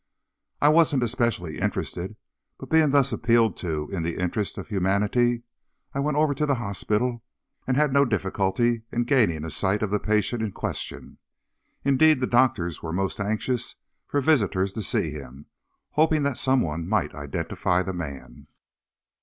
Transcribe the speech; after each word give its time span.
I 0.59 0.69
wasn't 0.69 1.03
especially 1.03 1.59
interested, 1.59 2.15
but 2.57 2.71
being 2.71 2.89
thus 2.89 3.13
appealed 3.13 3.55
to 3.57 3.87
in 3.91 4.01
the 4.01 4.17
interests 4.17 4.57
of 4.57 4.67
humanity, 4.67 5.43
I 5.93 5.99
went 5.99 6.17
over 6.17 6.33
to 6.33 6.47
the 6.47 6.55
hospital, 6.55 7.23
and 7.67 7.77
had 7.77 7.93
no 7.93 8.03
difficulty 8.03 8.81
in 8.91 9.03
gaining 9.03 9.45
a 9.45 9.51
sight 9.51 9.83
of 9.83 9.91
the 9.91 9.99
patient 9.99 10.41
in 10.41 10.53
question. 10.53 11.19
Indeed, 11.85 12.19
the 12.19 12.25
doctors 12.25 12.81
were 12.81 12.91
most 12.91 13.19
anxious 13.19 13.75
for 14.07 14.21
visitors 14.21 14.73
to 14.73 14.81
see 14.81 15.11
him, 15.11 15.45
hoping 15.91 16.23
that 16.23 16.39
someone 16.39 16.89
might 16.89 17.13
identify 17.13 17.83
the 17.83 17.93
man. 17.93 18.47